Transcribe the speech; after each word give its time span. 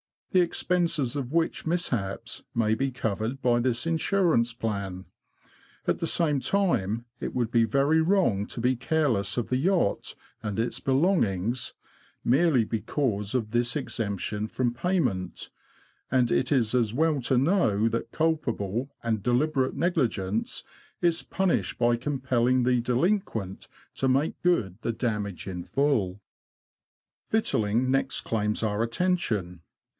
the 0.31 0.39
expenses 0.41 1.15
of 1.17 1.31
which 1.33 1.67
mishaps 1.67 2.41
may 2.55 2.73
be 2.73 2.89
covered 2.89 3.39
by 3.41 3.59
this 3.59 3.85
insurance 3.85 4.53
plan. 4.53 5.05
At 5.85 5.99
the 5.99 6.07
same 6.07 6.39
time, 6.39 7.05
it 7.19 7.35
would 7.35 7.51
be 7.51 7.65
very 7.65 8.01
wrong 8.01 8.47
to 8.47 8.61
be 8.61 8.75
careless 8.77 9.37
of 9.37 9.49
the 9.49 9.57
yacht 9.57 10.15
and 10.41 10.57
its 10.57 10.79
belongings 10.79 11.73
merely 12.23 12.63
because 12.63 13.35
of 13.35 13.51
this 13.51 13.75
exemption 13.75 14.47
from 14.47 14.69
C 14.73 14.79
18 14.79 14.79
THE 14.79 14.89
LAND 14.89 14.97
OF 14.97 15.03
THE 15.03 15.11
BROADS. 15.11 15.19
payment; 15.19 15.49
and 16.09 16.31
it 16.31 16.51
is 16.51 16.73
as 16.73 16.93
well 16.93 17.21
to 17.23 17.37
know 17.37 17.87
that 17.89 18.11
culpable 18.11 18.89
and 19.03 19.21
deliberate 19.21 19.75
negligence 19.75 20.63
is 21.01 21.23
punished 21.23 21.77
by 21.77 21.97
compelling 21.97 22.63
the 22.63 22.79
delinquent 22.79 23.67
to 23.95 24.07
make 24.07 24.41
good 24.41 24.77
the 24.81 24.93
damage 24.93 25.45
in 25.45 25.63
full. 25.65 26.21
Victualling 27.29 27.91
next 27.91 28.21
claims 28.21 28.63
our 28.63 28.81
attention. 28.81 29.61